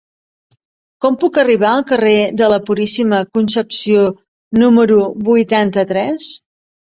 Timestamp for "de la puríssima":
2.39-3.19